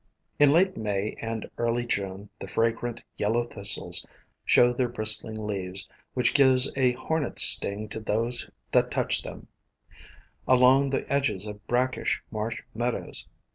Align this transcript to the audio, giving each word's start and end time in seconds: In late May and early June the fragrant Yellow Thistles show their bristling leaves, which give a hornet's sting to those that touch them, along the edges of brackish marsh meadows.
In 0.39 0.51
late 0.51 0.75
May 0.77 1.13
and 1.19 1.47
early 1.59 1.85
June 1.85 2.27
the 2.39 2.47
fragrant 2.47 3.03
Yellow 3.17 3.45
Thistles 3.45 4.03
show 4.43 4.73
their 4.73 4.89
bristling 4.89 5.45
leaves, 5.45 5.87
which 6.15 6.33
give 6.33 6.59
a 6.75 6.93
hornet's 6.93 7.43
sting 7.43 7.87
to 7.89 7.99
those 7.99 8.49
that 8.71 8.89
touch 8.89 9.21
them, 9.21 9.45
along 10.47 10.89
the 10.89 11.07
edges 11.07 11.45
of 11.45 11.67
brackish 11.67 12.19
marsh 12.31 12.63
meadows. 12.73 13.27